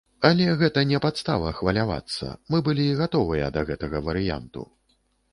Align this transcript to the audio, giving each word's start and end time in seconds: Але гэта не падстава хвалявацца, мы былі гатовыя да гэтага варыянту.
Але 0.27 0.45
гэта 0.59 0.83
не 0.91 0.99
падстава 1.03 1.49
хвалявацца, 1.57 2.29
мы 2.53 2.61
былі 2.67 2.85
гатовыя 3.01 3.51
да 3.59 3.63
гэтага 3.69 4.01
варыянту. 4.07 4.65